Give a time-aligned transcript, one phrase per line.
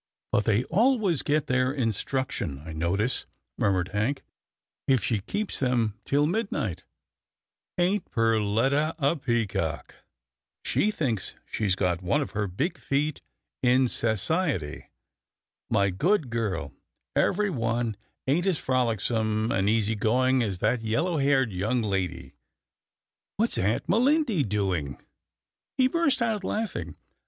[0.31, 4.23] "But they always get their instruction, I notice," murmured Hank,
[4.87, 6.85] "if she keeps them till midnight—
[7.77, 9.93] ain't Perletta a peacock?
[10.65, 13.21] She thinks she's got one of her big feet
[13.61, 14.87] in sassiety.
[15.69, 16.73] My good girl,
[17.15, 17.95] every one
[18.25, 22.33] ain't as frolicsome and easy going as that yellow haired young lady—
[23.37, 24.99] What's Aunt Melindy doing?"
[25.77, 26.95] He burst out laughing.